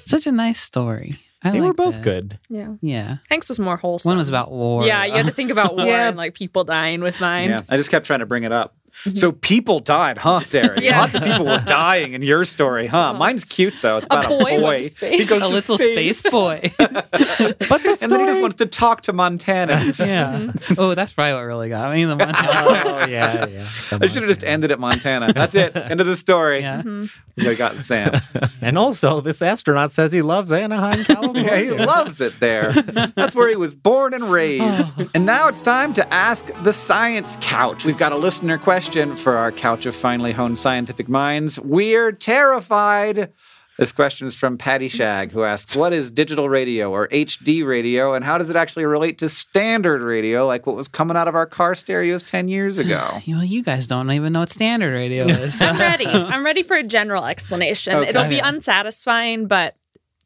[0.04, 1.18] Such a nice story.
[1.44, 2.02] I They were both that.
[2.02, 2.38] good.
[2.48, 2.74] Yeah.
[2.80, 3.16] Yeah.
[3.28, 4.08] Hanks was more wholesome.
[4.10, 4.86] One was about war.
[4.86, 6.08] Yeah, you had to think about war Yeah.
[6.08, 7.50] and like people dying with mine.
[7.50, 8.74] yeah, I just kept trying to bring it up.
[9.04, 9.14] Mm-hmm.
[9.16, 10.80] So people died, huh, Sarah?
[10.84, 11.00] Yeah.
[11.00, 13.12] Lots of people were dying in your story, huh?
[13.14, 13.18] Oh.
[13.18, 13.98] Mine's cute though.
[13.98, 14.62] It's A about boy a boy.
[14.62, 15.20] went to space.
[15.20, 16.60] He goes a to little space, boy.
[16.78, 19.98] But the and then he just wants to talk to Montanans.
[20.06, 20.52] yeah.
[20.78, 22.04] Oh, that's probably what really got me.
[22.04, 22.50] The Montana.
[22.86, 23.66] oh yeah, yeah.
[23.92, 25.32] I should have just ended at Montana.
[25.32, 25.74] That's it.
[25.76, 26.60] End of the story.
[26.60, 26.82] yeah.
[26.82, 27.48] Mm-hmm.
[27.48, 28.12] I got Sam.
[28.60, 31.42] And also, this astronaut says he loves Anaheim, California.
[31.42, 32.72] Yeah, he loves it there.
[32.72, 35.02] That's where he was born and raised.
[35.02, 35.06] Oh.
[35.14, 37.84] and now it's time to ask the science couch.
[37.84, 41.58] We've got a listener question for our couch of finely honed scientific minds.
[41.58, 43.32] We're terrified.
[43.78, 48.12] This question is from Patty Shag, who asks, What is digital radio or HD radio,
[48.12, 51.34] and how does it actually relate to standard radio, like what was coming out of
[51.34, 53.22] our car stereos 10 years ago?
[53.26, 55.58] Well, you guys don't even know what standard radio is.
[55.58, 56.06] so- I'm ready.
[56.06, 57.94] I'm ready for a general explanation.
[57.96, 58.10] Okay.
[58.10, 59.76] It'll be unsatisfying, but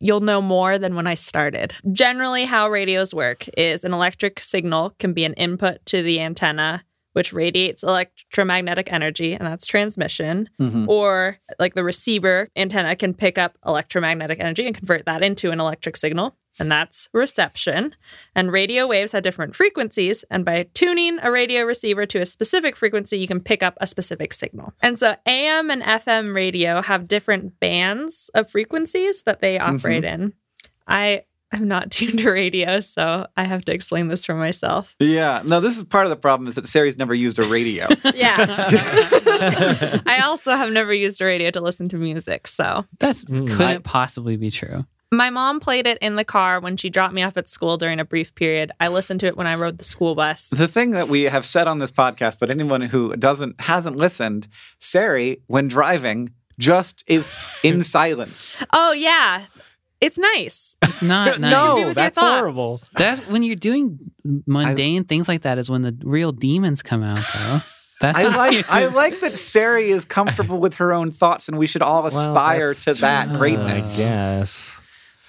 [0.01, 1.75] you'll know more than when I started.
[1.93, 6.83] Generally, how radios work is an electric signal can be an input to the antenna,
[7.19, 10.49] which radiates electromagnetic energy, and that's transmission.
[10.61, 10.89] Mm-hmm.
[10.89, 15.59] Or, like the receiver antenna can pick up electromagnetic energy and convert that into an
[15.59, 16.37] electric signal.
[16.61, 17.97] And that's reception.
[18.37, 20.25] And radio waves have different frequencies.
[20.31, 23.89] And by tuning a radio receiver to a specific frequency, you can pick up a
[23.89, 24.73] specific signal.
[24.81, 30.23] And so AM and FM radio have different bands of frequencies that they operate mm-hmm.
[30.23, 30.33] in.
[30.87, 34.95] I am not tuned to radio, so I have to explain this for myself.
[34.99, 37.87] Yeah, no, this is part of the problem is that Sari's never used a radio.
[38.15, 38.69] Yeah.
[40.07, 42.47] I also have never used a radio to listen to music.
[42.47, 44.85] So That's Mm, couldn't I- possibly be true.
[45.13, 48.01] my mom played it in the car when she dropped me off at school during
[48.01, 48.73] a brief period.
[48.81, 50.49] I listened to it when I rode the school bus.
[50.49, 54.49] the thing that we have said on this podcast, but anyone who doesn't hasn't listened,
[54.81, 58.65] Sari, when driving, just is in silence.
[58.73, 59.45] Oh, yeah.
[60.01, 60.77] It's nice.
[60.83, 61.41] It's not.
[61.41, 61.51] nice.
[61.51, 62.81] no, that's horrible.
[62.95, 63.99] That's when you're doing
[64.47, 67.59] mundane things like that is when the real demons come out, though.
[68.01, 71.59] That's I not- like I like that Sari is comfortable with her own thoughts, and
[71.59, 73.39] we should all aspire that's to that true.
[73.39, 73.99] greatness.
[74.01, 74.81] I guess.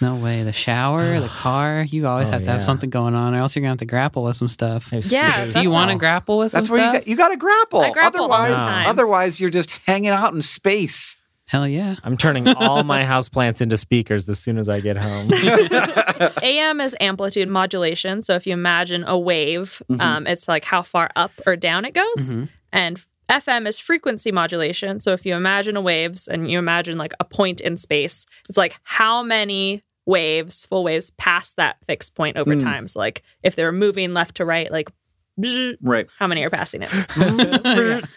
[0.01, 0.43] no way.
[0.43, 3.55] The shower, the car, you always Oh, have to have something going on, or else
[3.55, 4.91] you're gonna have to grapple with some stuff.
[4.93, 7.37] Yeah, Do you want to grapple with some That's where you got, you got to
[7.37, 7.81] grapple.
[7.81, 8.87] I grapple all the otherwise, time.
[8.87, 11.18] otherwise you're just hanging out in space.
[11.49, 11.95] Hell yeah.
[12.03, 15.31] I'm turning all my houseplants into speakers as soon as I get home.
[16.43, 18.21] AM is amplitude modulation.
[18.21, 19.99] So if you imagine a wave, mm-hmm.
[19.99, 22.05] um, it's like how far up or down it goes.
[22.17, 22.43] Mm-hmm.
[22.71, 24.99] And FM is frequency modulation.
[24.99, 28.57] So if you imagine a waves and you imagine like a point in space, it's
[28.57, 32.61] like how many waves, full waves, pass that fixed point over mm.
[32.61, 32.87] time.
[32.87, 34.97] So like if they're moving left to right, like bzz,
[35.81, 36.07] Right.
[36.17, 36.91] how many are passing it?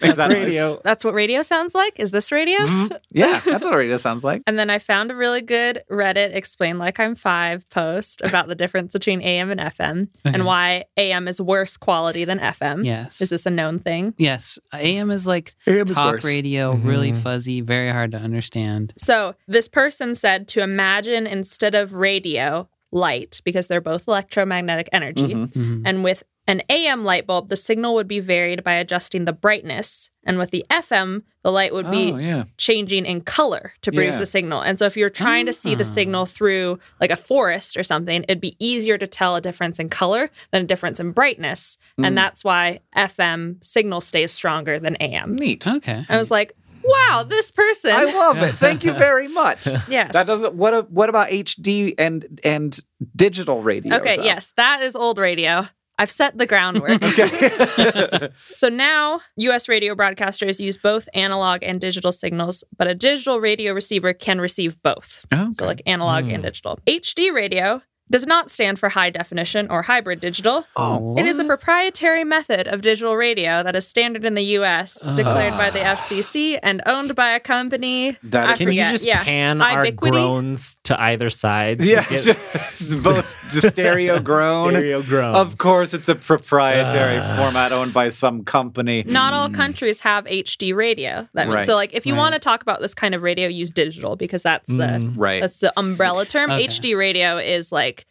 [0.00, 0.80] Makes that radio.
[0.84, 1.98] That's what radio sounds like.
[1.98, 2.58] Is this radio?
[2.58, 2.96] Mm-hmm.
[3.10, 4.42] Yeah, that's what radio sounds like.
[4.46, 8.54] And then I found a really good Reddit explain like I'm five post about the
[8.54, 10.34] difference between AM and FM Okay.
[10.34, 12.84] and why AM is worse quality than FM.
[12.84, 13.20] Yes.
[13.20, 14.14] Is this a known thing?
[14.18, 14.58] Yes.
[14.72, 16.24] AM is like AM is talk worse.
[16.24, 16.88] radio, mm-hmm.
[16.88, 18.94] really fuzzy, very hard to understand.
[18.96, 25.34] So this person said to imagine instead of radio, light, because they're both electromagnetic energy.
[25.34, 25.82] Mhm.
[25.84, 30.10] And with an AM light bulb, the signal would be varied by adjusting the brightness.
[30.24, 32.44] And with the FM, the light would be Oh, yeah.
[32.56, 34.20] changing in color to produce Yeah.
[34.20, 34.60] the signal.
[34.60, 35.94] And so if you're trying to see the ah.
[35.94, 39.88] signal through like a forest or something, it'd be easier to tell a difference in
[39.88, 41.78] color than a difference in brightness.
[41.96, 42.14] And mm.
[42.16, 45.36] that's why FM signal stays stronger than AM.
[45.36, 45.66] Neat.
[45.66, 46.04] Okay.
[46.08, 47.92] I was like, wow, this person.
[47.92, 48.54] I love it.
[48.54, 49.66] Thank you very much.
[49.88, 50.12] yes.
[50.12, 50.54] That doesn't.
[50.54, 50.74] What?
[50.74, 52.78] a- What about HD and and
[53.16, 53.96] digital radio?
[53.96, 54.24] okay, though?
[54.24, 55.68] yes, that is old radio.
[55.98, 57.02] I've set the groundwork.
[57.12, 58.28] Okay.
[58.56, 63.72] So now US radio broadcasters use both analog and digital signals, but a digital radio
[63.72, 65.26] receiver can receive both.
[65.32, 66.42] Oh, so like analog and hmm.
[66.42, 66.78] digital.
[66.86, 70.66] HD radio does not stand for high definition or hybrid digital.
[70.76, 71.16] Oh.
[71.18, 75.54] It is a proprietary method of digital radio that is standard in the US, declared
[75.54, 78.16] by the FCC and owned by a company.
[78.22, 79.24] That I is- Can you just yeah.
[79.24, 80.10] pan our Ubiquity?
[80.12, 81.82] groans to either side?
[81.82, 84.72] so Yeah, get it's both the stereo groan.
[84.72, 85.34] stereo groan.
[85.34, 89.02] Of course, it's a proprietary format owned by some company.
[89.06, 89.54] Not all mm.
[89.54, 91.28] countries have HD radio.
[91.32, 91.66] That means Right.
[91.66, 92.18] so like if you Right.
[92.18, 95.14] want to talk about this kind of radio, use digital because that's the mm.
[95.16, 95.40] Right.
[95.40, 96.50] that's the umbrella term.
[96.50, 96.66] Okay.
[96.66, 98.01] HD radio is like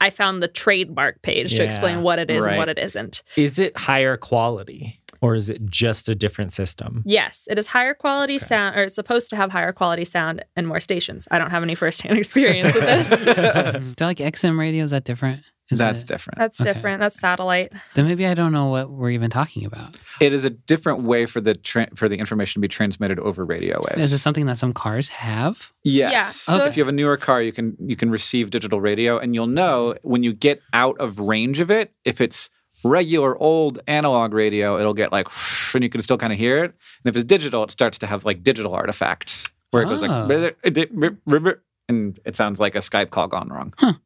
[0.00, 2.52] I found the trademark page to explain what it is Right.
[2.52, 3.22] and what it isn't.
[3.36, 7.02] Is it higher quality or is it just a different system?
[7.04, 10.66] Yes, it is higher quality sound, or it's supposed to have higher quality sound and
[10.66, 11.28] more stations.
[11.30, 13.94] I don't have any firsthand experience with this.
[13.96, 14.82] Do like XM radio?
[14.84, 15.42] Is that different?
[15.70, 16.38] Is That's it- different.
[16.38, 16.72] That's Okay.
[16.72, 17.00] different.
[17.00, 17.72] That's satellite.
[17.94, 19.96] Then maybe I don't know what we're even talking about.
[20.20, 23.44] It is a different way for the tra- for the information to be transmitted over
[23.44, 24.02] radio waves.
[24.02, 25.72] Is this something that some cars have?
[25.84, 26.12] Yes.
[26.12, 29.18] Yeah, so- If you have a newer car, you can you can receive digital radio,
[29.18, 32.50] and you'll know when you get out of range of it if it's
[32.82, 35.28] regular old analog radio, it'll get like,
[35.74, 36.72] and you can still kind of hear it.
[37.04, 40.06] And if it's digital, it starts to have like digital artifacts where it goes Oh.
[40.06, 40.28] like,
[41.90, 43.74] and it sounds like a Skype call gone wrong.
[43.80, 43.98] Ah.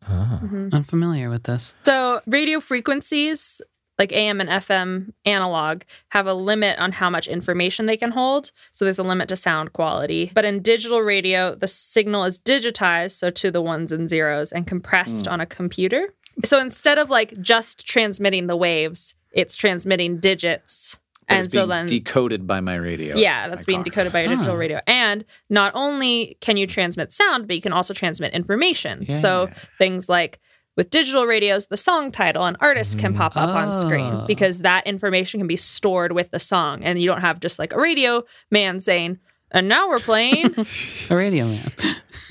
[0.43, 0.68] Mm-hmm.
[0.72, 1.74] I'm familiar with this.
[1.85, 3.61] So radio frequencies
[3.99, 8.51] like AM and FM analog have a limit on how much information they can hold.
[8.72, 10.32] So there's a limit to sound quality.
[10.35, 14.66] But in digital radio, the signal is digitized, so to the ones and zeros, and
[14.66, 15.32] compressed hmm.
[15.32, 16.14] on a computer.
[16.45, 20.97] So instead of like just transmitting the waves, it's transmitting digits.
[21.29, 23.16] But and it's so being then decoded by my radio.
[23.16, 23.85] yeah, that's being car.
[23.85, 24.57] decoded by your digital Oh.
[24.59, 24.81] radio.
[24.87, 29.12] And not only can you transmit sound, but you can also transmit information.
[29.14, 29.49] So
[29.79, 30.41] things like
[30.77, 33.18] with digital radios, the song title and artist can mm-hmm.
[33.20, 34.25] pop up on screen Oh.
[34.27, 36.83] because that information can be stored with the song.
[36.85, 39.18] And you don't have just like a radio man saying,
[39.53, 40.53] and now we're playing.
[41.11, 41.72] A radio man.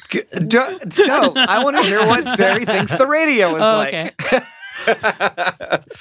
[0.10, 0.58] G- d-
[1.08, 3.94] no, I want to hear what Sari thinks the radio is Oh, like.
[4.22, 4.42] okay.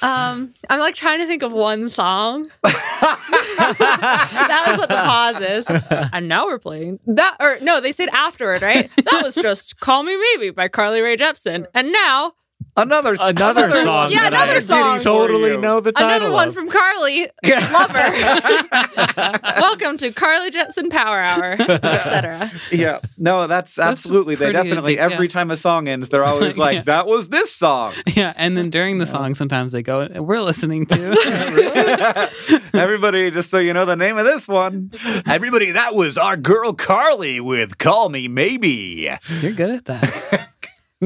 [0.01, 2.49] um, I'm like trying to think of one song.
[2.63, 5.65] that was what the pause is.
[6.13, 8.89] And now we're playing that, or no, they said afterward, right?
[8.95, 12.33] That was just "Call Me Maybe" by Carly Rae Jepsen, and now
[12.75, 14.99] Another Another song Yeah, that another I song.
[14.99, 16.55] totally know the title another one of.
[16.55, 19.39] from Carly Lover.
[19.61, 22.49] Welcome to Carly Jepsen Power Hour, etc.
[22.71, 24.33] Yeah, no, that's absolutely.
[24.35, 25.33] They definitely thing, every yeah.
[25.33, 26.81] time a song ends, they're always like, like, yeah.
[26.81, 30.87] "That was this song." Yeah, and then during the song, sometimes they go, "We're listening
[30.87, 32.29] to."
[32.73, 34.91] Everybody, just so you know the name of this one.
[35.27, 39.11] Everybody, that was our girl Carly with "Call Me Maybe."
[39.41, 40.49] You're good at that.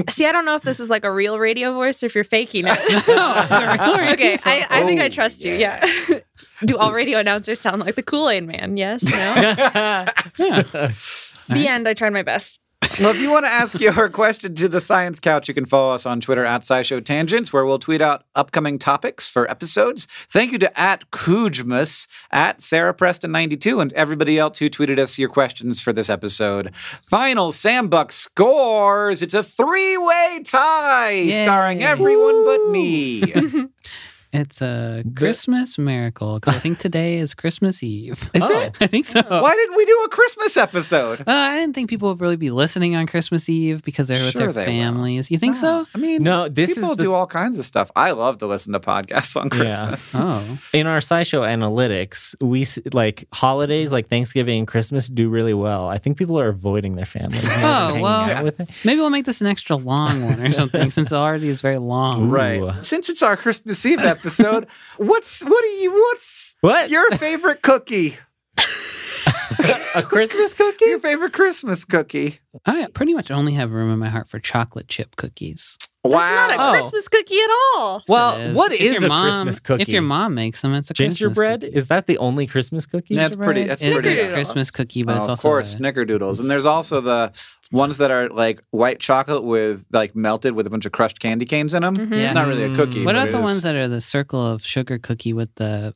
[0.09, 2.23] See, I don't know if this is like a real radio voice or if you're
[2.23, 2.77] faking it.
[3.09, 5.53] okay, I, I think I trust you.
[5.53, 5.85] Yeah.
[6.65, 8.77] Do all radio announcers sound like the Kool Aid Man?
[8.77, 9.03] Yes.
[9.03, 9.17] No.
[9.17, 10.11] Yeah.
[11.49, 11.87] the end.
[11.87, 12.59] I tried my best.
[12.99, 15.93] Well, if you want to ask your question to the Science Couch, you can follow
[15.93, 20.07] us on Twitter at SciShow Tangents, where we'll tweet out upcoming topics for episodes.
[20.29, 25.29] Thank you to at Kujmus, at Sarah Preston92, and everybody else who tweeted us your
[25.29, 26.73] questions for this episode.
[27.07, 29.21] Final Sam Buck scores.
[29.21, 31.43] It's a three-way tie, Yay.
[31.43, 33.21] starring everyone but me.
[34.37, 38.29] It's a Christmas miracle because I think today is Christmas Eve.
[38.33, 38.75] Is Oh, it?
[38.79, 39.21] I think so.
[39.21, 41.21] Why didn't we do a Christmas episode?
[41.21, 44.35] Uh, I didn't think people would really be listening on Christmas Eve because they're with
[44.35, 44.65] their they will.
[44.65, 45.31] families.
[45.31, 45.87] You think so?
[45.93, 47.89] I mean, No, this people is the- do all kinds of stuff.
[47.95, 50.13] I love to listen to podcasts on Christmas.
[50.15, 55.53] Oh, in our SciShow analytics, we s- like holidays like Thanksgiving and Christmas do really
[55.55, 55.87] well.
[55.87, 57.47] I think people are avoiding their families.
[57.57, 58.19] Oh, hanging well.
[58.29, 58.69] out with it.
[58.85, 61.77] maybe we'll make this an extra long one or something since it already is very
[61.77, 62.29] long.
[62.29, 62.61] Right.
[62.61, 62.71] Ooh.
[62.83, 64.26] Since it's our Christmas Eve episode,
[64.97, 66.89] what's what do you what's What?
[66.89, 68.17] your favorite cookie?
[69.95, 70.85] a Christmas cookie?
[70.85, 72.39] Your favorite Christmas cookie?
[72.65, 75.77] I pretty much only have room in my heart for chocolate chip cookies.
[76.11, 76.71] That's not a Oh.
[76.79, 78.03] Christmas cookie at all.
[78.07, 79.81] Well, It what If is a mom- Christmas cookie?
[79.81, 81.75] If your mom makes them, it's a Christmas gingerbread cookie.
[81.75, 83.15] is that the only Christmas cookie?
[83.15, 85.77] Yeah, it's pretty- that's is pretty- a Christmas cookie, but Oh, it's of course, a-
[85.77, 86.39] snickerdoodles.
[86.39, 87.31] And there's also the
[87.71, 91.45] ones that are like white chocolate with like melted with a bunch of crushed candy
[91.45, 91.95] canes in them.
[91.97, 92.13] Mhm.
[92.13, 93.03] It's not really a cookie.
[93.05, 95.93] What about the is- ones that are the circle of sugar cookie with the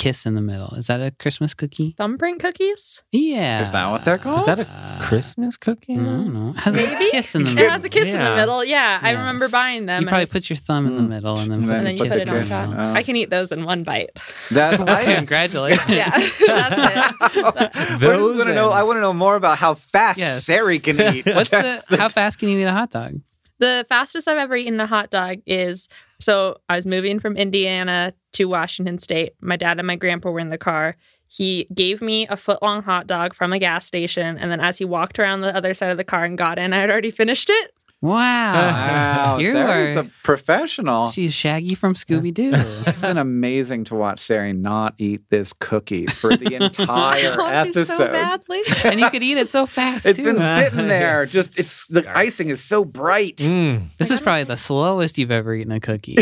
[0.00, 0.72] kiss in the middle?
[0.80, 1.94] Is that a Christmas cookie?
[1.98, 3.02] Thumbprint cookies?
[3.12, 3.60] Yeah.
[3.62, 4.40] Is that what they're called?
[4.40, 5.92] Is that a Uh, Christmas cookie?
[5.94, 6.52] I don't know.
[6.54, 6.94] Has Maybe?
[7.08, 7.70] a kiss in the It middle.
[7.70, 8.36] has a kiss in the Yeah.
[8.36, 8.64] middle.
[8.64, 10.02] Yeah, I remember buying them.
[10.02, 11.08] You probably put your thumb in the Mm.
[11.08, 12.86] middle and then And then and then you put put the it on top.
[12.88, 12.92] in.
[12.92, 12.94] Oh.
[12.98, 14.10] I can eat those in one bite.
[14.50, 15.88] That's I, Congratulations.
[15.88, 16.10] Yeah,
[16.46, 18.00] that's it.
[18.00, 18.70] Those want to know.
[18.70, 20.44] I want to know more about how fast Yes.
[20.44, 21.26] Sari can eat.
[21.26, 23.20] What's That's the, how fast can you eat a hot dog?
[23.58, 25.88] The fastest I've ever eaten a hot dog is
[26.18, 29.34] so I was moving from Indiana to Washington State.
[29.42, 30.96] My dad and my grandpa were in the car.
[31.28, 34.38] He gave me a foot long hot dog from a gas station.
[34.38, 36.72] And then as he walked around the other side of the car and got in,
[36.72, 37.74] I had already finished it.
[38.02, 38.52] Wow.
[38.54, 41.08] Wow, You Sari's are- a professional.
[41.08, 42.52] She's Shaggy from Scooby Doo.
[42.86, 47.86] It's been amazing to watch Sari not eat this cookie for the entire I episode.
[47.88, 48.62] so badly.
[48.84, 50.24] and you could eat it so fast, It's too.
[50.24, 51.26] been sitting there.
[51.26, 53.36] Just it's the icing is so bright.
[53.36, 53.82] Mm.
[53.98, 56.16] this is probably the slowest you've ever eaten a cookie.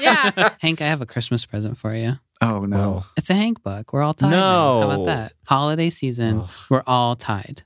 [0.00, 0.50] yeah.
[0.60, 2.14] Hank, I have a Christmas present for you.
[2.42, 3.04] Oh no.
[3.16, 3.92] It's a Hank book.
[3.92, 4.30] We're all tied.
[4.30, 4.80] now.
[4.80, 5.32] How about that?
[5.46, 7.62] Holiday season, we're all tied.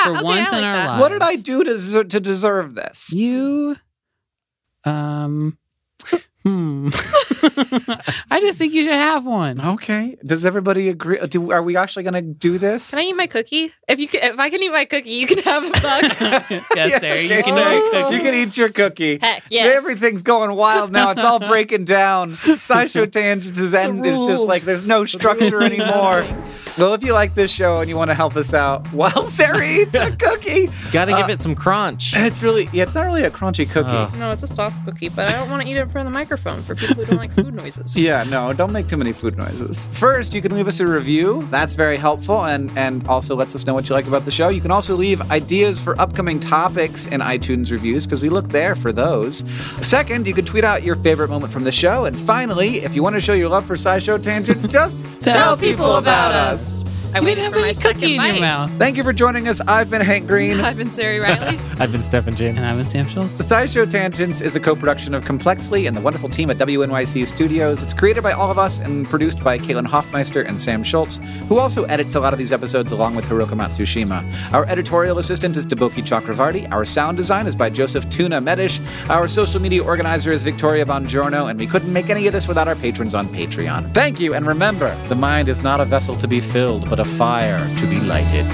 [0.00, 0.04] Yeah.
[0.06, 0.86] For okay, once I in our that.
[0.86, 1.00] lives.
[1.00, 3.12] What did I do to deserve, to deserve this?
[3.12, 3.76] You,
[4.84, 5.58] um,
[6.42, 6.88] hmm.
[8.30, 9.60] I just think you should have one.
[9.60, 10.16] Okay.
[10.24, 11.18] Does everybody agree?
[11.26, 12.90] Do are we actually going to do this?
[12.90, 13.70] Can I eat my cookie?
[13.88, 16.62] If you can, if I can eat my cookie, you can have a bug.
[16.74, 18.14] yes, Sarah, you okay, can Sari, eat cookie.
[18.16, 19.18] You can eat your cookie.
[19.20, 19.76] Heck, yes.
[19.76, 21.10] Everything's going wild now.
[21.10, 22.32] It's all breaking down.
[22.34, 26.24] SciShow Tangents' end is just like there's no structure anymore.
[26.78, 29.66] Well, if you like this show and you want to help us out while Sarah
[29.66, 32.12] eats a cookie, Got to give Uh, it some crunch.
[32.16, 33.90] it's really, yeah, it's not really a crunchy cookie.
[33.90, 34.10] Oh.
[34.18, 36.29] no, it's a soft cookie, but I don't want to eat it from the microwave.
[36.30, 37.96] Microphone for people who don't like food noises.
[38.00, 39.88] Yeah, no, don't make too many food noises.
[39.92, 41.46] First, you can leave us a review.
[41.50, 44.48] That's very helpful and, and also lets us know what you like about the show.
[44.48, 48.76] You can also leave ideas for upcoming topics in iTunes reviews because we look there
[48.76, 49.38] for those.
[49.82, 52.04] Second, you can tweet out your favorite moment from the show.
[52.04, 55.96] And finally, if you want to show your love for SciShow Tangents, just Tell people
[55.96, 56.84] about us.
[57.12, 58.32] I You waited didn't for have my any cookie second in bite.
[58.34, 58.70] your mouth.
[58.78, 59.60] thank you for joining us.
[59.62, 60.60] I've been Hank Green.
[60.60, 61.58] I've been Sari Reilly.
[61.80, 62.56] I've been Stefan Chin.
[62.56, 63.38] And I'm Sam Schultz.
[63.38, 67.82] The SciShow Tangents is a co-production of Complexly and the wonderful team at WNYC Studios.
[67.82, 71.58] It's created by all of us and produced by Caitlin Hoffmeister and Sam Schultz, who
[71.58, 74.24] also edits a lot of these episodes along with Hiroka Matsushima.
[74.52, 76.70] Our editorial assistant is Deboki Chakravarti.
[76.70, 78.78] Our sound design is by Joseph Tuna Medish.
[79.10, 82.68] Our social media organizer is Victoria Bongiorno, and we couldn't make any of this without
[82.68, 83.92] our patrons on Patreon.
[83.94, 87.04] Thank you, and remember, the mind is not a vessel to be filled, but a
[87.04, 88.46] fire to be lighted.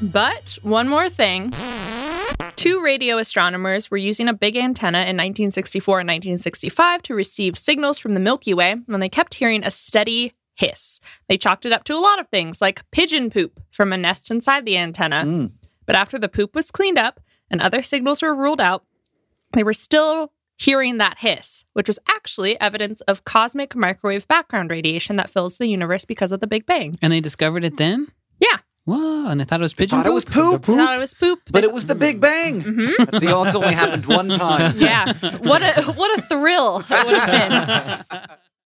[0.00, 1.52] But one more thing.
[2.56, 7.98] Two radio astronomers were using a big antenna in 1964 and 1965 to receive signals
[7.98, 11.00] from the Milky Way when they kept hearing a steady hiss.
[11.28, 14.30] They chalked it up to a lot of things, like pigeon poop from a nest
[14.30, 15.22] inside the antenna.
[15.24, 15.52] Mm.
[15.86, 18.84] But after the poop was cleaned up and other signals were ruled out,
[19.54, 25.16] they were still hearing that hiss, which was actually evidence of cosmic microwave background radiation
[25.16, 26.98] that fills the universe because of the Big Bang.
[27.00, 28.08] And they discovered it then?
[28.40, 30.62] Yeah, Whoa, and they thought it was pigeon Thought it was poop?
[30.62, 31.40] poop, thought it was poop.
[31.52, 32.62] but it was the Big Bang.
[32.62, 32.92] Mm-hmm.
[33.04, 34.76] That's the, it's only happened one time.
[34.78, 38.28] yeah, what a what a thrill it would have been.